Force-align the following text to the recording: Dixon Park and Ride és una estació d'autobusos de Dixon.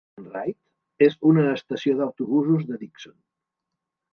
Dixon 0.17 0.27
Park 0.29 0.37
and 0.43 0.45
Ride 0.45 1.07
és 1.09 1.17
una 1.31 1.45
estació 1.57 1.95
d'autobusos 1.99 2.67
de 2.71 2.81
Dixon. 2.87 3.17